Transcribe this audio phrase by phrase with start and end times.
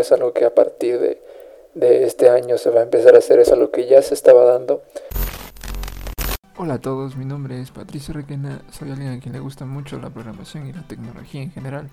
[0.00, 1.22] es algo que a partir de,
[1.74, 4.44] de este año se va a empezar a hacer, es algo que ya se estaba
[4.44, 4.82] dando.
[6.56, 9.98] Hola a todos, mi nombre es Patricio Requena, soy alguien a quien le gusta mucho
[9.98, 11.88] la programación y la tecnología en general.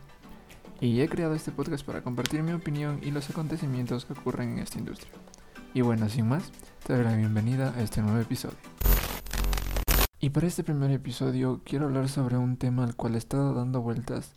[0.81, 4.59] Y he creado este podcast para compartir mi opinión y los acontecimientos que ocurren en
[4.59, 5.11] esta industria.
[5.73, 6.51] Y bueno, sin más,
[6.85, 8.57] te doy la bienvenida a este nuevo episodio.
[10.19, 13.81] Y para este primer episodio quiero hablar sobre un tema al cual he estado dando
[13.81, 14.31] vueltas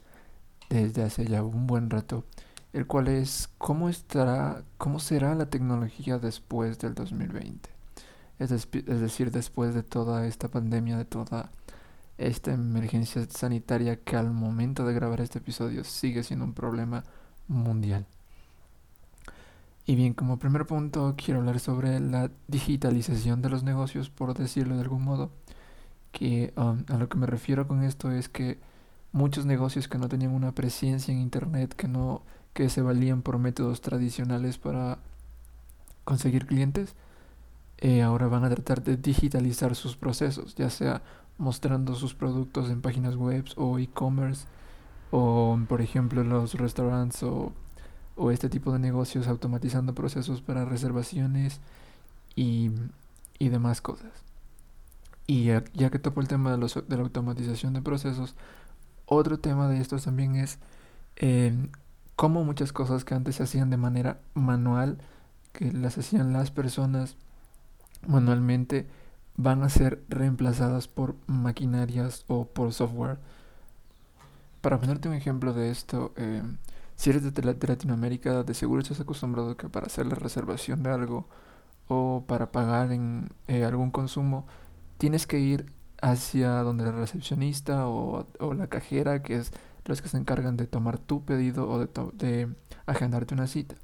[0.69, 2.25] desde hace ya un buen rato,
[2.73, 7.71] el cual es cómo estará, cómo será la tecnología después del 2020.
[8.39, 11.51] Es, decir, después de toda esta pandemia, de toda
[12.19, 17.05] esta emergencia sanitaria que al momento de grabar este episodio sigue siendo un problema
[17.49, 18.07] mundial.
[19.87, 24.77] Y bien, como primer punto quiero hablar sobre la digitalización de los negocios, por decirlo
[24.77, 25.31] de algún modo.
[26.13, 28.59] Que um, a lo que me refiero con esto es que
[29.13, 33.39] muchos negocios que no tenían una presencia en internet, que no que se valían por
[33.39, 34.99] métodos tradicionales para
[36.05, 36.95] conseguir clientes,
[37.79, 41.03] eh, ahora van a tratar de digitalizar sus procesos, ya sea
[41.39, 44.47] mostrando sus productos en páginas web o e-commerce,
[45.11, 47.53] o por ejemplo los restaurantes o,
[48.17, 51.61] o, este tipo de negocios automatizando procesos para reservaciones
[52.35, 52.73] y,
[53.39, 54.11] y demás cosas.
[55.27, 58.35] Y ya, que topo el tema de, los, de la automatización de procesos,
[59.07, 60.59] otro tema de estos también es
[61.17, 61.55] eh,
[62.19, 64.99] cómo muchas cosas que antes se hacían de manera manual,
[65.53, 67.17] que las hacían las personas
[68.09, 68.89] manualmente,
[69.37, 73.21] van a ser reemplazadas por maquinarias o por software.
[74.61, 76.43] Para ponerte un ejemplo de esto, eh,
[76.97, 81.29] si eres de, Latinoamérica, de seguro estás acostumbrado que para hacer la reservación de algo
[81.87, 84.45] o para pagar en eh, algún consumo,
[84.99, 85.73] tienes que ir
[86.03, 89.53] hacia donde la recepcionista o, la cajera, que es
[89.89, 92.49] los que se encargan de tomar tu pedido o de,
[92.87, 93.75] agendarte una cita.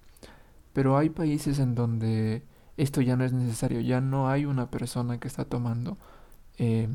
[0.73, 2.45] Pero hay países en donde
[2.77, 5.97] esto ya no es necesario, ya no hay una persona que está tomando
[6.59, 6.89] eh,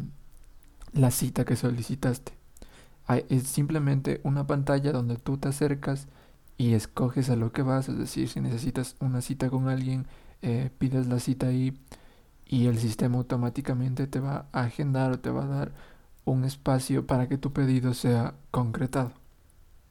[0.93, 2.33] la cita que solicitaste.
[3.29, 6.07] es simplemente una pantalla donde tú te acercas
[6.57, 10.05] y escoges a lo que vas, es decir, si necesitas una cita con alguien,
[10.41, 11.73] eh, pides la cita ahí
[12.45, 15.71] y el sistema automáticamente te va a agendar o te va a dar
[16.31, 19.11] un espacio para que tu pedido sea concretado.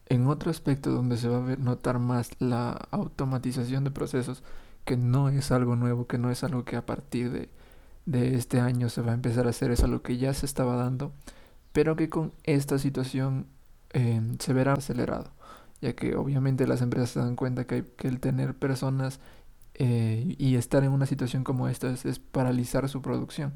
[0.07, 4.43] En otro aspecto donde se va a notar más la automatización de procesos,
[4.85, 7.51] que no es algo nuevo, que no es algo que a partir de,
[8.07, 10.77] de este año se va a empezar a hacer, es algo que ya se estaba
[10.77, 11.13] dando,
[11.73, 13.47] pero que con esta situación
[13.93, 15.31] eh, se verá acelerado,
[15.81, 19.21] ya que obviamente las empresas se dan cuenta que, hay, que el tener personas
[19.75, 23.53] eh, y estar en una situación como esta es, paralizar su producción.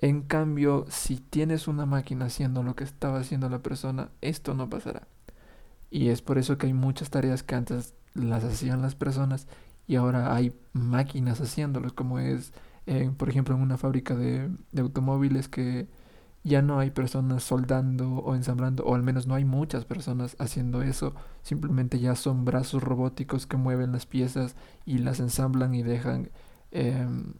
[0.00, 4.70] En cambio, si tienes una máquina haciendo lo que estaba haciendo la persona, esto no
[4.70, 5.06] pasará.
[5.90, 9.46] Y es por eso que hay muchas tareas que antes las hacían las personas
[9.86, 12.52] y ahora hay máquinas haciéndolo, como es,
[12.86, 15.88] eh, por ejemplo, en una fábrica de, de automóviles que
[16.42, 20.82] ya no hay personas soldando o ensamblando, o al menos no hay muchas personas haciendo
[20.82, 24.56] eso, simplemente ya son brazos robóticos que mueven las piezas
[24.86, 26.30] y las ensamblan y dejan
[26.70, 27.34] em,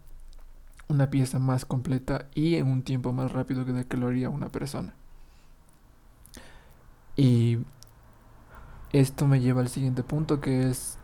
[0.90, 4.28] una pieza más completa y en un tiempo más rápido que de que lo haría
[4.28, 4.94] una persona.
[7.16, 7.58] Y
[8.92, 10.98] esto me lleva al siguiente punto que es,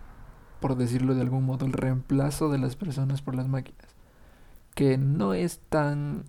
[0.60, 3.86] por decirlo de algún modo, el reemplazo de las personas por las máquinas,
[4.74, 6.24] que no es tan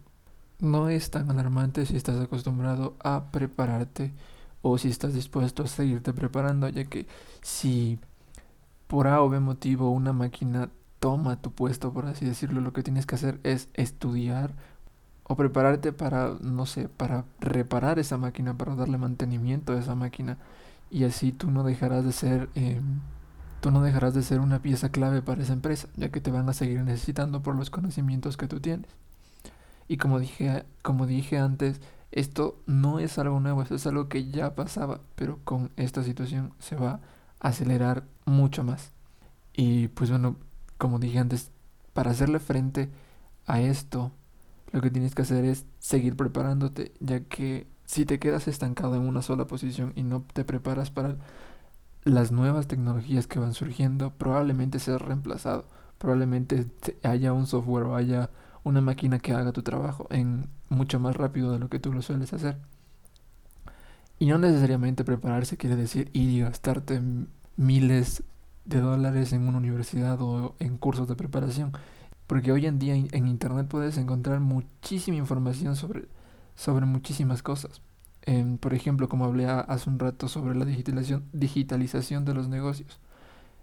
[0.60, 4.14] no es tan alarmante si estás acostumbrado a prepararte
[4.64, 7.06] o si estás dispuesto a seguirte preparando, ya que
[7.42, 8.00] si
[8.88, 10.70] por A o B motivo una máquina
[11.08, 14.52] toma tu puesto, por así decirlo, lo que tienes que hacer es estudiar
[15.24, 20.38] o prepararte para, no sé, para reparar esa máquina, para darle mantenimiento a esa máquina
[20.92, 22.82] y así tú no dejarás de ser, eh,
[23.62, 26.50] tú no dejarás de ser una pieza clave para esa empresa, ya que te van
[26.50, 28.92] a seguir necesitando por los conocimientos que tú tienes.
[29.88, 31.80] Y como dije, como dije antes,
[32.12, 36.52] esto no es algo nuevo, esto es algo que ya pasaba, pero con esta situación
[36.60, 37.00] se va
[37.40, 38.92] a acelerar mucho más.
[39.54, 40.36] Y pues bueno,
[40.78, 41.52] como dije antes,
[41.94, 42.90] para hacerle frente
[43.46, 44.12] a esto,
[44.72, 49.02] lo que tienes que hacer es seguir preparándote, ya que si te quedas estancado en
[49.02, 51.16] una sola posición y no te preparas para
[52.04, 55.66] las nuevas tecnologías que van surgiendo, probablemente seas reemplazado,
[55.98, 56.68] probablemente
[57.04, 58.30] haya un software o haya
[58.64, 62.02] una máquina que haga tu trabajo en mucho más rápido de lo que tú lo
[62.02, 62.58] sueles hacer.
[64.20, 67.02] Y no necesariamente prepararse quiere decir ir y gastarte
[67.56, 68.24] miles
[68.68, 71.72] de dólares en una universidad o en cursos de preparación.
[72.28, 76.08] Porque hoy en día en internet puedes encontrar muchísima información sobre,
[76.56, 77.82] sobre muchísimas cosas.
[78.60, 83.00] por ejemplo, como hablé hace un rato sobre la digitalización, digitalización de los negocios.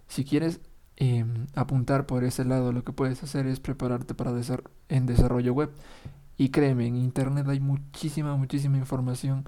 [0.08, 0.60] Si quieres
[0.96, 4.32] em, apuntar por ese lado, lo que puedes hacer es prepararte para
[4.88, 5.70] en desarrollo web.
[6.38, 9.44] Y créeme, en internet hay muchísima, muchísima información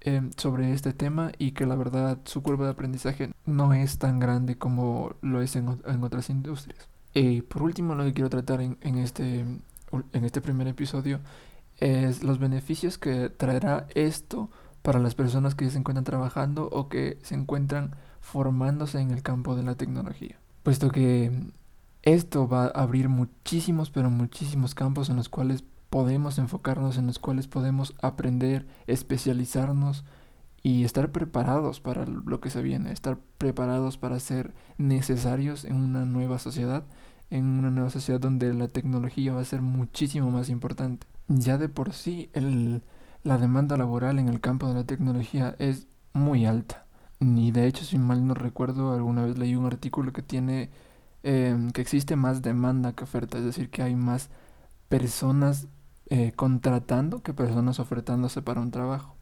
[0.00, 4.18] em, sobre este tema y que la verdad su curva de aprendizaje no es tan
[4.18, 6.88] grande como lo es en, otras industrias.
[7.14, 11.20] Y por último, lo que quiero tratar en, en, este, en este primer episodio
[11.78, 14.50] es los beneficios que traerá esto
[14.82, 19.22] para las personas que ya se encuentran trabajando o que se encuentran formándose en el
[19.22, 20.38] campo de la tecnología.
[20.62, 21.32] Puesto que
[22.02, 27.18] esto va a abrir muchísimos, pero muchísimos campos en los cuales podemos enfocarnos, en los
[27.18, 30.04] cuales podemos aprender, especializarnos
[30.62, 36.04] y estar preparados para lo que se viene, estar preparados para ser necesarios en una
[36.04, 36.84] nueva sociedad,
[37.30, 41.06] en una nueva sociedad donde la tecnología va a ser muchísimo más importante.
[41.28, 42.82] Ya de por sí el,
[43.22, 46.86] la demanda laboral en el campo de la tecnología es muy alta.
[47.20, 50.70] Ni de hecho, si mal no recuerdo, alguna vez leí un artículo que tiene
[51.22, 54.30] em, que existe más demanda que oferta, es decir, que hay más
[54.88, 55.68] personas
[56.10, 59.14] eh, contratando que personas ofertándose para un trabajo.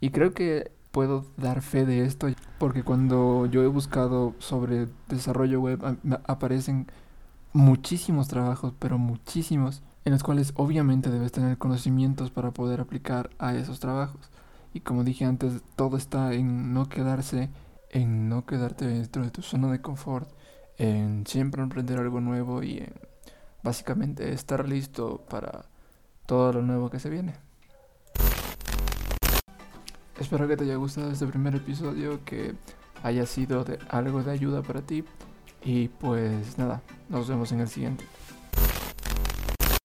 [0.00, 2.28] Y creo que puedo dar fe de esto
[2.58, 6.86] porque cuando yo he buscado sobre desarrollo web aparecen
[7.52, 13.54] muchísimos trabajos, pero muchísimos, en los cuales obviamente debes tener conocimientos para poder aplicar a
[13.54, 14.30] esos trabajos.
[14.72, 17.50] Y como dije antes, todo está en no quedarse,
[17.90, 20.30] en no quedarte dentro de tu zona de confort,
[20.76, 22.94] en siempre aprender algo nuevo y en
[23.62, 25.64] básicamente estar listo para
[26.28, 27.34] todo lo nuevo que se viene.
[30.20, 32.54] Espero que te haya gustado este primer episodio, que
[33.02, 35.04] haya sido de algo de ayuda para ti.
[35.64, 38.04] Y pues nada, nos vemos en el siguiente.